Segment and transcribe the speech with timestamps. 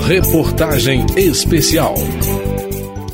[0.00, 1.94] Reportagem Especial.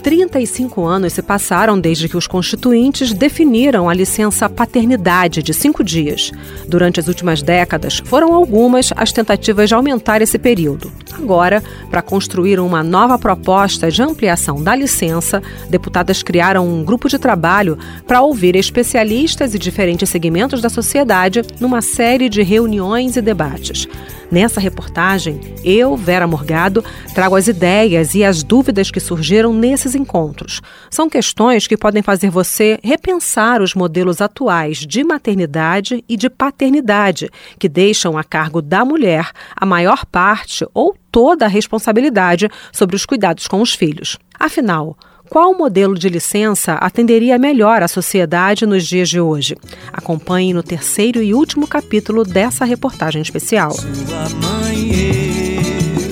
[0.03, 6.31] 35 anos se passaram desde que os constituintes definiram a licença paternidade de cinco dias.
[6.67, 10.93] Durante as últimas décadas, foram algumas as tentativas de aumentar esse período.
[11.19, 17.19] Agora, para construir uma nova proposta de ampliação da licença, deputadas criaram um grupo de
[17.19, 23.89] trabalho para ouvir especialistas e diferentes segmentos da sociedade numa série de reuniões e debates.
[24.31, 30.61] Nessa reportagem, eu, Vera Morgado, trago as ideias e as dúvidas que surgiram nesses encontros.
[30.91, 37.31] São questões que podem fazer você repensar os modelos atuais de maternidade e de paternidade,
[37.59, 43.07] que deixam a cargo da mulher a maior parte ou toda a responsabilidade sobre os
[43.07, 44.19] cuidados com os filhos.
[44.39, 44.99] Afinal,
[45.31, 49.57] qual modelo de licença atenderia melhor a sociedade nos dias de hoje?
[49.91, 53.71] Acompanhe no terceiro e último capítulo dessa reportagem especial.
[53.71, 55.57] Sua mãe e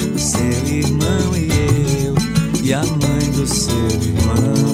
[0.09, 2.15] eu, seu irmão e eu,
[2.65, 4.74] e a mãe do seu irmão.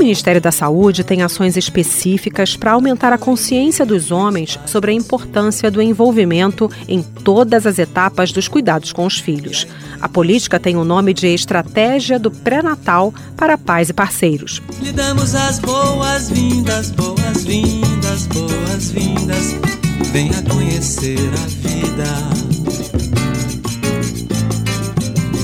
[0.00, 5.70] Ministério da Saúde tem ações específicas para aumentar a consciência dos homens sobre a importância
[5.70, 9.66] do envolvimento em todas as etapas dos cuidados com os filhos.
[10.00, 14.62] A política tem o nome de Estratégia do Pré-Natal para Pais e Parceiros.
[14.80, 19.54] Lhe damos as boas-vindas, boas-vindas, boas-vindas.
[20.12, 22.40] Venha conhecer a vida.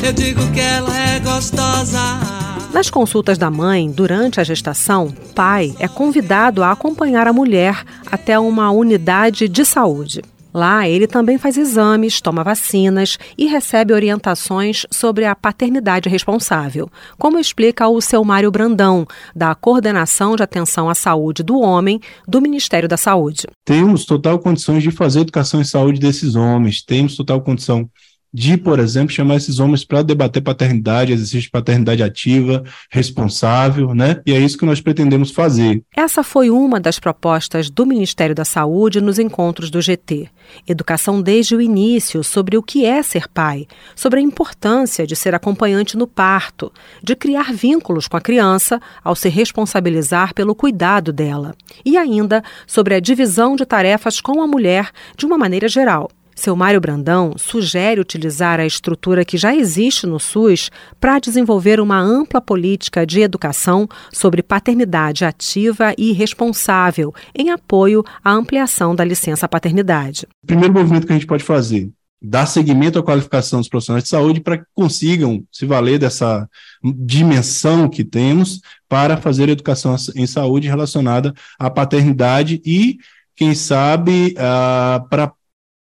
[0.02, 2.35] Eu digo que ela é gostosa.
[2.72, 8.38] Nas consultas da mãe, durante a gestação, pai é convidado a acompanhar a mulher até
[8.38, 10.22] uma unidade de saúde.
[10.56, 17.38] Lá, ele também faz exames, toma vacinas e recebe orientações sobre a paternidade responsável, como
[17.38, 22.88] explica o seu Mário Brandão, da Coordenação de Atenção à Saúde do Homem do Ministério
[22.88, 23.46] da Saúde.
[23.66, 27.86] Temos total condições de fazer educação em saúde desses homens, temos total condição
[28.32, 34.20] de, por exemplo, chamar esses homens para debater paternidade, exercício de paternidade ativa, responsável, né?
[34.26, 35.82] E é isso que nós pretendemos fazer.
[35.96, 40.28] Essa foi uma das propostas do Ministério da Saúde nos encontros do GT.
[40.66, 45.34] Educação desde o início sobre o que é ser pai, sobre a importância de ser
[45.34, 46.72] acompanhante no parto,
[47.02, 51.54] de criar vínculos com a criança ao se responsabilizar pelo cuidado dela,
[51.84, 56.54] e ainda sobre a divisão de tarefas com a mulher de uma maneira geral seu
[56.54, 60.70] Mário Brandão sugere utilizar a estrutura que já existe no SUS
[61.00, 68.30] para desenvolver uma ampla política de educação sobre paternidade ativa e responsável, em apoio à
[68.30, 70.26] ampliação da licença paternidade.
[70.44, 74.10] O primeiro movimento que a gente pode fazer dar seguimento à qualificação dos profissionais de
[74.10, 76.48] saúde para que consigam se valer dessa
[76.82, 82.98] dimensão que temos para fazer educação em saúde relacionada à paternidade e,
[83.34, 85.32] quem sabe, uh, para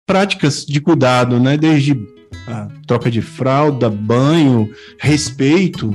[0.06, 1.58] práticas de cuidado, né?
[1.58, 1.98] Desde
[2.48, 4.70] a troca de fralda, banho,
[5.00, 5.94] respeito.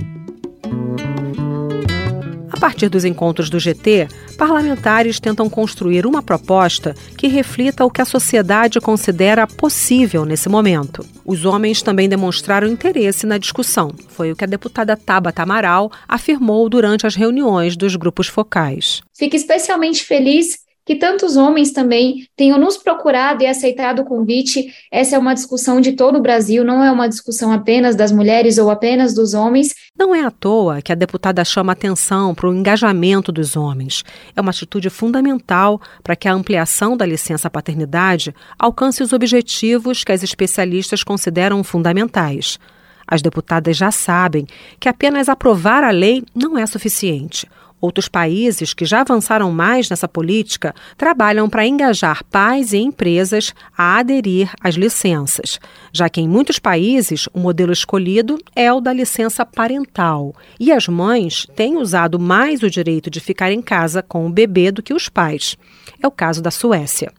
[2.51, 8.03] A partir dos encontros do GT, parlamentares tentam construir uma proposta que reflita o que
[8.03, 11.07] a sociedade considera possível nesse momento.
[11.25, 13.95] Os homens também demonstraram interesse na discussão.
[14.09, 19.03] Foi o que a deputada Tabata Amaral afirmou durante as reuniões dos grupos focais.
[19.17, 20.59] Fico especialmente feliz
[20.89, 24.73] que tantos homens também tenham nos procurado e aceitado o convite.
[24.91, 28.57] Essa é uma discussão de todo o Brasil, não é uma discussão apenas das mulheres
[28.57, 29.75] ou apenas dos homens.
[29.95, 34.03] Não é à toa que a deputada chama atenção para o engajamento dos homens.
[34.35, 40.13] É uma atitude fundamental para que a ampliação da licença paternidade alcance os objetivos que
[40.13, 42.59] as especialistas consideram fundamentais.
[43.07, 44.47] As deputadas já sabem
[44.81, 47.47] que apenas aprovar a lei não é suficiente.
[47.81, 53.99] Outros países que já avançaram mais nessa política trabalham para engajar pais e empresas a
[53.99, 55.61] aderir às licenças,
[55.93, 60.89] já que em muitos países o modelo escolhido é o da licença parental e as
[60.89, 64.93] mães têm usado mais o direito de ficar em casa com o bebê do que
[64.93, 65.57] os pais.
[66.03, 67.13] É o caso da Suécia.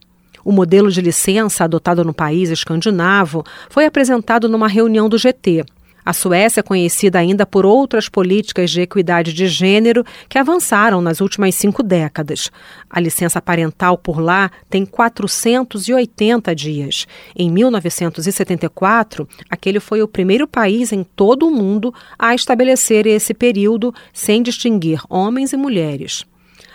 [0.44, 5.64] O modelo de licença adotado no país escandinavo foi apresentado numa reunião do GT,
[6.06, 11.22] a Suécia é conhecida ainda por outras políticas de equidade de gênero que avançaram nas
[11.22, 12.52] últimas cinco décadas.
[12.90, 17.08] A licença parental por lá tem 480 dias.
[17.36, 23.94] Em 1974, aquele foi o primeiro país em todo o mundo a estabelecer esse período
[24.14, 26.26] sem distinguir homens e mulheres.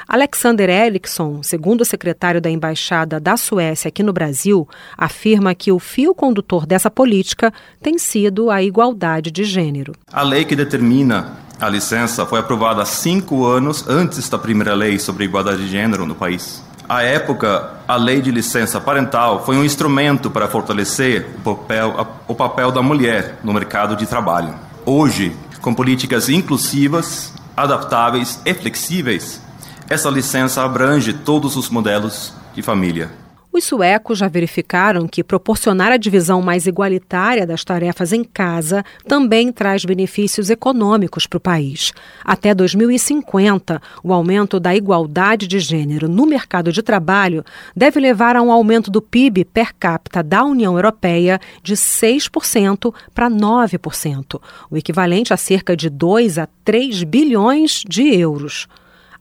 [0.06, 6.14] Alexander Eriksson, segundo secretário da Embaixada da Suécia aqui no Brasil, afirma que o fio
[6.14, 7.52] condutor dessa política
[7.82, 9.92] tem sido a igualdade de gênero.
[10.12, 15.24] A lei que determina a licença foi aprovada cinco anos antes da primeira lei sobre
[15.24, 16.62] igualdade de gênero no país.
[16.86, 22.34] À época, a lei de licença parental foi um instrumento para fortalecer o papel, o
[22.34, 24.54] papel da mulher no mercado de trabalho.
[24.84, 29.40] Hoje, com políticas inclusivas, adaptáveis e flexíveis,
[29.88, 33.10] essa licença abrange todos os modelos de família.
[33.56, 39.52] Os suecos já verificaram que proporcionar a divisão mais igualitária das tarefas em casa também
[39.52, 41.92] traz benefícios econômicos para o país.
[42.24, 47.44] Até 2050, o aumento da igualdade de gênero no mercado de trabalho
[47.76, 53.30] deve levar a um aumento do PIB per capita da União Europeia de 6% para
[53.30, 58.66] 9%, o equivalente a cerca de 2 a 3 bilhões de euros.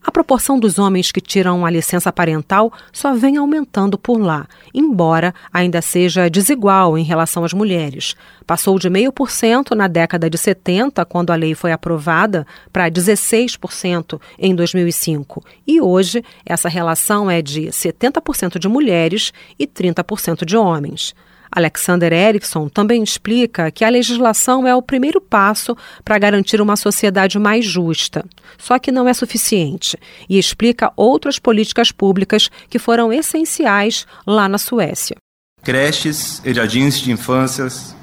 [0.06, 5.34] A proporção dos homens que tiram a licença parental só vem aumentando por lá, embora
[5.50, 8.14] ainda seja desigual em relação às mulheres.
[8.46, 14.54] Passou de 0,5% na década de 70, quando a lei foi aprovada, para 16% em
[14.54, 15.42] 2005.
[15.66, 21.14] E hoje, essa relação é de 70% de mulheres e 30% de homens.
[21.54, 27.38] Alexander Erickson também explica que a legislação é o primeiro passo para garantir uma sociedade
[27.38, 28.24] mais justa.
[28.58, 29.96] Só que não é suficiente
[30.28, 35.16] e explica outras políticas públicas que foram essenciais lá na Suécia.
[35.62, 37.94] Creches e jardins de infâncias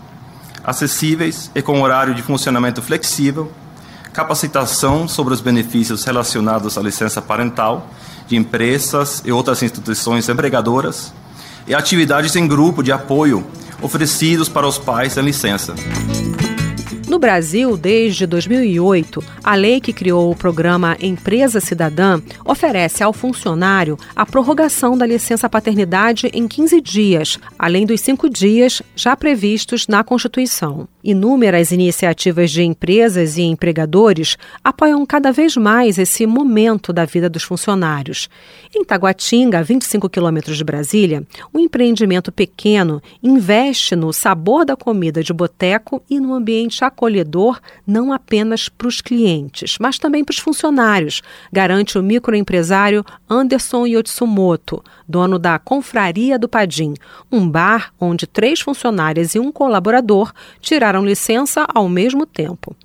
[0.63, 3.51] acessíveis e com horário de funcionamento flexível,
[4.13, 7.89] capacitação sobre os benefícios relacionados à licença parental
[8.27, 11.13] de empresas e outras instituições empregadoras
[11.67, 13.45] e atividades em grupo de apoio
[13.81, 15.73] oferecidos para os pais sem licença.
[17.11, 23.97] No Brasil, desde 2008, a lei que criou o programa Empresa Cidadã oferece ao funcionário
[24.15, 30.05] a prorrogação da licença paternidade em 15 dias, além dos cinco dias já previstos na
[30.05, 30.87] Constituição.
[31.03, 37.43] Inúmeras iniciativas de empresas e empregadores apoiam cada vez mais esse momento da vida dos
[37.43, 38.29] funcionários.
[38.73, 45.23] Em Taguatinga, a 25 quilômetros de Brasília, um empreendimento pequeno investe no sabor da comida
[45.23, 50.37] de boteco e no ambiente acolhedor não apenas para os clientes, mas também para os
[50.37, 56.93] funcionários, garante o microempresário Anderson Yotsumoto, dono da Confraria do Padim,
[57.31, 62.75] um bar onde três funcionárias e um colaborador tiraram licença ao mesmo tempo.